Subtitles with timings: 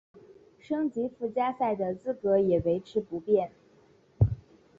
[0.59, 3.51] 升级附加赛的资格也维持不变。